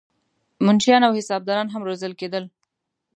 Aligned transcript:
منشیان 0.65 1.01
او 1.07 1.13
حسابداران 1.19 1.67
هم 1.69 1.81
روزل 1.87 2.13
کېدل. 2.19 2.45